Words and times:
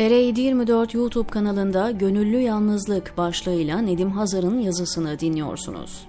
TR724 0.00 0.96
YouTube 0.96 1.28
kanalında 1.28 1.90
Gönüllü 1.90 2.40
Yalnızlık 2.40 3.16
başlığıyla 3.16 3.78
Nedim 3.78 4.10
Hazar'ın 4.10 4.58
yazısını 4.58 5.18
dinliyorsunuz. 5.18 6.06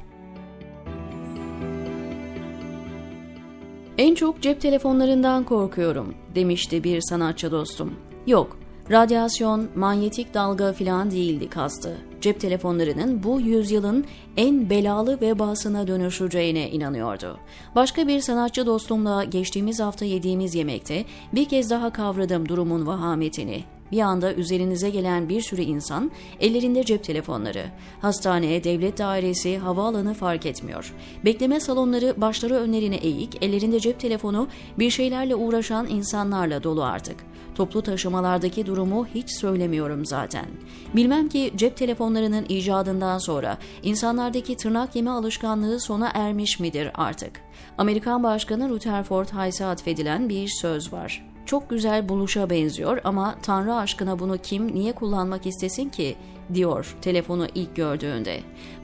En 3.98 4.16
çok 4.16 4.42
cep 4.42 4.62
telefonlarından 4.62 5.44
korkuyorum 5.44 6.16
demişti 6.36 6.84
bir 6.84 7.02
sanatçı 7.02 7.52
dostum. 7.52 7.94
Yok, 8.28 8.58
radyasyon, 8.92 9.70
manyetik 9.76 10.34
dalga 10.34 10.74
filan 10.74 11.12
değildi 11.12 11.50
kastı. 11.50 11.98
Cep 12.22 12.40
telefonlarının 12.40 13.24
bu 13.24 13.42
yüzyılın 13.42 14.06
en 14.38 14.70
belalı 14.70 15.22
vebasına 15.22 15.88
dönüşeceğine 15.88 16.72
inanıyordu. 16.72 17.40
Başka 17.76 18.08
bir 18.08 18.20
sanatçı 18.20 18.66
dostumla 18.66 19.24
geçtiğimiz 19.24 19.80
hafta 19.80 20.06
yediğimiz 20.06 20.56
yemekte 20.56 21.06
bir 21.34 21.46
kez 21.46 21.70
daha 21.70 21.94
kavradım 21.94 22.50
durumun 22.50 22.88
vahametini. 22.88 23.64
Bir 23.92 24.02
anda 24.02 24.34
üzerinize 24.34 24.90
gelen 24.90 25.30
bir 25.30 25.42
sürü 25.42 25.62
insan 25.62 26.12
ellerinde 26.40 26.84
cep 26.84 27.04
telefonları. 27.04 27.66
Hastane, 28.02 28.64
devlet 28.64 28.98
dairesi, 28.98 29.58
havaalanı 29.58 30.14
fark 30.14 30.46
etmiyor. 30.46 30.94
Bekleme 31.26 31.60
salonları 31.60 32.14
başları 32.18 32.54
önlerine 32.56 32.96
eğik, 32.96 33.44
ellerinde 33.44 33.80
cep 33.80 34.00
telefonu 34.00 34.48
bir 34.80 34.90
şeylerle 34.90 35.36
uğraşan 35.36 35.88
insanlarla 35.88 36.64
dolu 36.64 36.84
artık. 36.84 37.16
Toplu 37.56 37.82
taşımalardaki 37.82 38.66
durumu 38.66 39.08
hiç 39.16 39.32
söylemiyorum 39.32 40.06
zaten. 40.06 40.46
Bilmem 40.96 41.30
ki 41.30 41.52
cep 41.56 41.78
telefonlarının 41.78 42.46
icadından 42.50 43.18
sonra 43.18 43.58
insanlardaki 43.84 44.58
tırnak 44.58 44.96
yeme 44.96 45.10
alışkanlığı 45.10 45.80
sona 45.80 46.12
ermiş 46.14 46.60
midir 46.60 46.92
artık? 46.94 47.42
Amerikan 47.78 48.24
Başkanı 48.24 48.70
Rutherford 48.70 49.30
Hayes'e 49.30 49.66
atfedilen 49.66 50.30
bir 50.30 50.48
söz 50.48 50.94
var. 50.94 51.26
Çok 51.52 51.70
güzel 51.70 52.10
buluşa 52.10 52.50
benziyor 52.50 53.02
ama 53.04 53.36
Tanrı 53.42 53.76
aşkına 53.76 54.20
bunu 54.20 54.38
kim 54.38 54.76
niye 54.76 54.94
kullanmak 54.94 55.46
istesin 55.46 55.90
ki 55.90 56.16
diyor 56.54 56.96
telefonu 57.02 57.48
ilk 57.56 57.76
gördüğünde. 57.76 58.40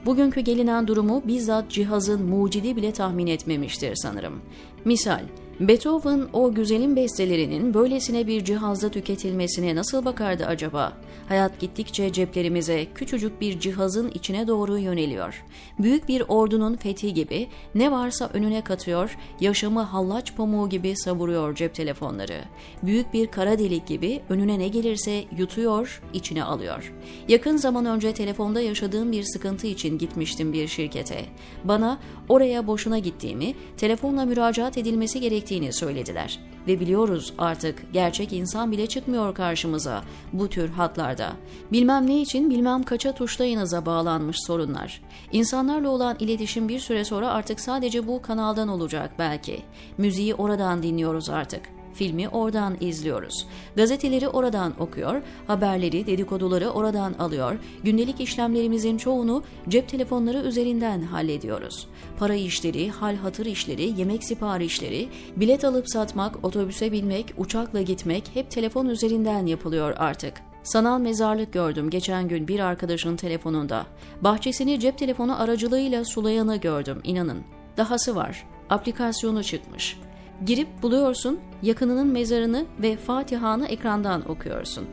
Bugünkü 0.06 0.40
gelinen 0.40 0.88
durumu 0.88 1.22
bizzat 1.26 1.70
cihazın 1.70 2.22
mucidi 2.22 2.76
bile 2.76 2.92
tahmin 2.92 3.26
etmemiştir 3.26 3.96
sanırım. 3.96 4.40
Misal, 4.84 5.20
Beethoven 5.60 6.20
o 6.32 6.54
güzelim 6.54 6.96
bestelerinin 6.96 7.74
böylesine 7.74 8.26
bir 8.26 8.44
cihazda 8.44 8.88
tüketilmesine 8.88 9.74
nasıl 9.74 10.04
bakardı 10.04 10.46
acaba? 10.46 10.92
Hayat 11.28 11.60
gittikçe 11.60 12.12
ceplerimize 12.12 12.86
küçücük 12.94 13.40
bir 13.40 13.60
cihazın 13.60 14.10
içine 14.14 14.46
doğru 14.46 14.78
yöneliyor. 14.78 15.44
Büyük 15.78 16.08
bir 16.08 16.22
ordunun 16.28 16.76
fethi 16.76 17.14
gibi 17.14 17.48
ne 17.74 17.92
varsa 17.92 18.30
önüne 18.32 18.64
katıyor, 18.64 19.16
yaşamı 19.40 19.80
hallaç 19.80 20.36
pamuğu 20.36 20.68
gibi 20.68 20.96
savuruyor 20.96 21.54
cep 21.54 21.74
telefonları. 21.74 22.40
Büyük 22.82 23.12
bir 23.12 23.26
kara 23.26 23.58
delik 23.58 23.86
gibi 23.86 24.20
önüne 24.28 24.58
ne 24.58 24.68
gelirse 24.68 25.24
yutuyor, 25.36 26.02
içine 26.12 26.44
alıyor. 26.44 26.94
Yakın 27.28 27.56
zaman 27.56 27.86
önce 27.86 28.12
telefonda 28.12 28.60
yaşadığım 28.60 29.12
bir 29.12 29.22
sıkıntı 29.22 29.66
için 29.66 29.98
gitmiştim 29.98 30.52
bir 30.52 30.68
şirkete. 30.68 31.24
Bana 31.64 31.98
oraya 32.28 32.66
boşuna 32.66 32.98
gittiğimi, 32.98 33.54
telefonla 33.76 34.24
müracaat 34.24 34.78
edilmesi 34.78 35.20
gerektiğini 35.20 35.47
gerektiğini 35.48 35.72
söylediler. 35.72 36.38
Ve 36.66 36.80
biliyoruz 36.80 37.32
artık 37.38 37.92
gerçek 37.92 38.32
insan 38.32 38.72
bile 38.72 38.86
çıkmıyor 38.86 39.34
karşımıza 39.34 40.02
bu 40.32 40.48
tür 40.48 40.68
hatlarda. 40.68 41.32
Bilmem 41.72 42.06
ne 42.06 42.20
için 42.20 42.50
bilmem 42.50 42.82
kaça 42.82 43.12
tuşlayınıza 43.12 43.86
bağlanmış 43.86 44.36
sorunlar. 44.46 45.00
İnsanlarla 45.32 45.88
olan 45.88 46.16
iletişim 46.20 46.68
bir 46.68 46.80
süre 46.80 47.04
sonra 47.04 47.28
artık 47.28 47.60
sadece 47.60 48.06
bu 48.06 48.22
kanaldan 48.22 48.68
olacak 48.68 49.10
belki. 49.18 49.62
Müziği 49.98 50.34
oradan 50.34 50.82
dinliyoruz 50.82 51.30
artık. 51.30 51.77
Filmi 51.94 52.28
oradan 52.28 52.76
izliyoruz. 52.80 53.46
Gazeteleri 53.76 54.28
oradan 54.28 54.80
okuyor, 54.80 55.22
haberleri, 55.46 56.06
dedikoduları 56.06 56.70
oradan 56.70 57.12
alıyor. 57.12 57.58
Gündelik 57.84 58.20
işlemlerimizin 58.20 58.98
çoğunu 58.98 59.42
cep 59.68 59.88
telefonları 59.88 60.38
üzerinden 60.38 61.02
hallediyoruz. 61.02 61.88
Para 62.18 62.34
işleri, 62.34 62.90
hal 62.90 63.16
hatır 63.16 63.46
işleri, 63.46 64.00
yemek 64.00 64.24
siparişleri, 64.24 65.08
bilet 65.36 65.64
alıp 65.64 65.90
satmak, 65.90 66.44
otobüse 66.44 66.92
binmek, 66.92 67.34
uçakla 67.36 67.82
gitmek 67.82 68.30
hep 68.34 68.50
telefon 68.50 68.86
üzerinden 68.86 69.46
yapılıyor 69.46 69.94
artık. 69.98 70.34
Sanal 70.62 71.00
mezarlık 71.00 71.52
gördüm 71.52 71.90
geçen 71.90 72.28
gün 72.28 72.48
bir 72.48 72.60
arkadaşın 72.60 73.16
telefonunda. 73.16 73.86
Bahçesini 74.20 74.80
cep 74.80 74.98
telefonu 74.98 75.42
aracılığıyla 75.42 76.04
sulayanı 76.04 76.56
gördüm 76.56 77.00
inanın. 77.04 77.42
Dahası 77.76 78.16
var. 78.16 78.46
Aplikasyonu 78.70 79.44
çıkmış. 79.44 79.98
Girip 80.46 80.82
buluyorsun, 80.82 81.40
yakınının 81.62 82.06
mezarını 82.06 82.66
ve 82.82 82.96
Fatiha'nı 82.96 83.66
ekrandan 83.66 84.30
okuyorsun. 84.30 84.86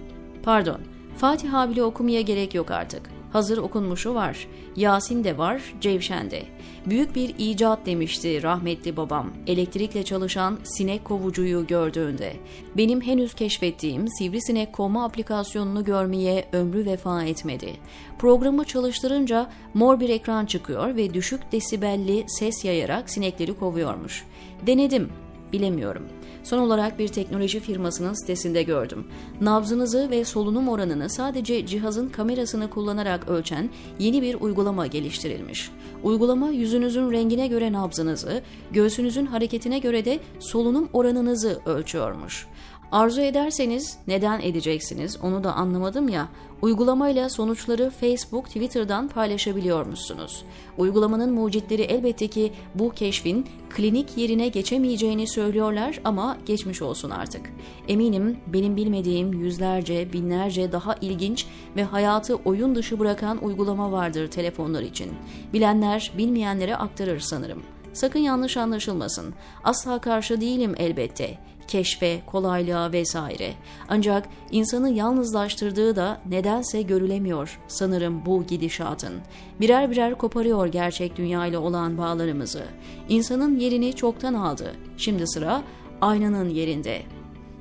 Pardon, 0.43 0.79
Fatiha 1.17 1.69
bile 1.69 1.83
okumaya 1.83 2.21
gerek 2.21 2.55
yok 2.55 2.71
artık. 2.71 3.01
Hazır 3.33 3.57
okunmuşu 3.57 4.13
var. 4.13 4.47
Yasin 4.75 5.23
de 5.23 5.37
var, 5.37 5.61
Cevşen 5.81 6.31
de. 6.31 6.43
Büyük 6.85 7.15
bir 7.15 7.35
icat 7.37 7.85
demişti 7.85 8.43
rahmetli 8.43 8.97
babam. 8.97 9.33
Elektrikle 9.47 10.03
çalışan 10.03 10.59
sinek 10.63 11.05
kovucuyu 11.05 11.67
gördüğünde. 11.67 12.33
Benim 12.77 13.01
henüz 13.01 13.33
keşfettiğim 13.33 14.07
sivrisinek 14.07 14.73
kovma 14.73 15.05
aplikasyonunu 15.05 15.83
görmeye 15.83 16.45
ömrü 16.53 16.85
vefa 16.85 17.23
etmedi. 17.23 17.73
Programı 18.19 18.63
çalıştırınca 18.63 19.49
mor 19.73 19.99
bir 19.99 20.09
ekran 20.09 20.45
çıkıyor 20.45 20.95
ve 20.95 21.13
düşük 21.13 21.51
desibelli 21.51 22.25
ses 22.27 22.65
yayarak 22.65 23.09
sinekleri 23.09 23.53
kovuyormuş. 23.53 24.25
Denedim 24.67 25.09
bilemiyorum. 25.53 26.03
Son 26.43 26.59
olarak 26.59 26.99
bir 26.99 27.07
teknoloji 27.07 27.59
firmasının 27.59 28.13
sitesinde 28.13 28.63
gördüm. 28.63 29.07
Nabzınızı 29.41 30.11
ve 30.11 30.25
solunum 30.25 30.69
oranını 30.69 31.09
sadece 31.09 31.65
cihazın 31.65 32.09
kamerasını 32.09 32.69
kullanarak 32.69 33.27
ölçen 33.27 33.69
yeni 33.99 34.21
bir 34.21 34.35
uygulama 34.41 34.87
geliştirilmiş. 34.87 35.71
Uygulama 36.03 36.49
yüzünüzün 36.49 37.11
rengine 37.11 37.47
göre 37.47 37.71
nabzınızı, 37.71 38.41
göğsünüzün 38.71 39.25
hareketine 39.25 39.79
göre 39.79 40.05
de 40.05 40.19
solunum 40.39 40.89
oranınızı 40.93 41.59
ölçüyormuş. 41.65 42.47
Arzu 42.95 43.21
ederseniz 43.21 43.97
neden 44.07 44.39
edeceksiniz 44.39 45.17
onu 45.23 45.43
da 45.43 45.53
anlamadım 45.53 46.09
ya. 46.09 46.27
Uygulamayla 46.61 47.29
sonuçları 47.29 47.89
Facebook, 47.89 48.45
Twitter'dan 48.45 49.07
paylaşabiliyormuşsunuz. 49.07 50.45
Uygulamanın 50.77 51.33
mucitleri 51.33 51.81
elbette 51.81 52.27
ki 52.27 52.53
bu 52.75 52.89
keşfin 52.89 53.47
klinik 53.69 54.17
yerine 54.17 54.47
geçemeyeceğini 54.47 55.27
söylüyorlar 55.27 55.99
ama 56.03 56.37
geçmiş 56.45 56.81
olsun 56.81 57.09
artık. 57.09 57.49
Eminim 57.87 58.37
benim 58.47 58.75
bilmediğim 58.75 59.33
yüzlerce, 59.33 60.13
binlerce 60.13 60.71
daha 60.71 60.95
ilginç 61.01 61.45
ve 61.75 61.83
hayatı 61.83 62.35
oyun 62.35 62.75
dışı 62.75 62.99
bırakan 62.99 63.43
uygulama 63.43 63.91
vardır 63.91 64.27
telefonlar 64.27 64.81
için. 64.81 65.13
Bilenler 65.53 66.11
bilmeyenlere 66.17 66.75
aktarır 66.75 67.19
sanırım. 67.19 67.63
Sakın 67.93 68.19
yanlış 68.19 68.57
anlaşılmasın. 68.57 69.33
Asla 69.63 69.99
karşı 69.99 70.41
değilim 70.41 70.75
elbette 70.77 71.37
keşfe, 71.75 72.21
kolaylığa 72.25 72.91
vesaire. 72.91 73.53
Ancak 73.89 74.29
insanı 74.51 74.89
yalnızlaştırdığı 74.89 75.95
da 75.95 76.21
nedense 76.29 76.81
görülemiyor 76.81 77.59
sanırım 77.67 78.25
bu 78.25 78.43
gidişatın. 78.43 79.13
Birer 79.59 79.91
birer 79.91 80.15
koparıyor 80.15 80.67
gerçek 80.67 81.17
dünyayla 81.17 81.59
olan 81.59 81.97
bağlarımızı. 81.97 82.63
İnsanın 83.09 83.59
yerini 83.59 83.93
çoktan 83.93 84.33
aldı. 84.33 84.75
Şimdi 84.97 85.27
sıra 85.27 85.63
aynanın 86.01 86.49
yerinde. 86.49 87.01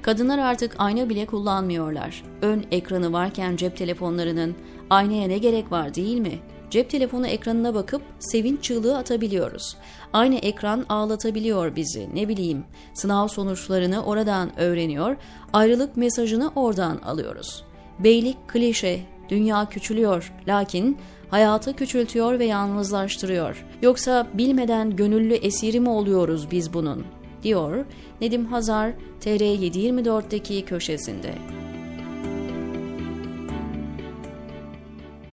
Kadınlar 0.03 0.39
artık 0.39 0.75
ayna 0.79 1.09
bile 1.09 1.27
kullanmıyorlar. 1.27 2.23
Ön 2.43 2.65
ekranı 2.71 3.13
varken 3.13 3.57
cep 3.57 3.77
telefonlarının 3.77 4.55
aynaya 4.91 5.29
ne 5.29 5.39
gerek 5.39 5.73
var 5.73 5.95
değil 5.95 6.19
mi? 6.19 6.39
Cep 6.71 6.91
telefonu 6.91 7.27
ekranına 7.27 7.75
bakıp 7.75 8.03
sevinç 8.19 8.63
çığlığı 8.63 8.99
atabiliyoruz. 8.99 9.77
Aynı 10.13 10.35
ekran 10.35 10.87
ağlatabiliyor 10.89 11.77
bizi 11.77 12.09
ne 12.15 12.29
bileyim. 12.29 12.65
Sınav 12.95 13.29
sonuçlarını 13.29 14.05
oradan 14.05 14.61
öğreniyor, 14.61 15.16
ayrılık 15.53 15.97
mesajını 15.97 16.51
oradan 16.57 16.97
alıyoruz. 16.97 17.65
Beylik 17.99 18.49
klişe, 18.49 19.01
dünya 19.28 19.69
küçülüyor 19.69 20.33
lakin 20.49 20.99
hayatı 21.31 21.77
küçültüyor 21.77 22.39
ve 22.39 22.45
yalnızlaştırıyor. 22.45 23.65
Yoksa 23.83 24.27
bilmeden 24.34 24.97
gönüllü 24.97 25.34
esiri 25.34 25.81
mi 25.81 25.89
oluyoruz 25.89 26.51
biz 26.51 26.75
bunun? 26.75 27.05
diyor 27.43 27.84
Nedim 28.21 28.47
Hazar 28.47 28.93
TR724'deki 29.21 30.65
köşesinde. 30.65 31.34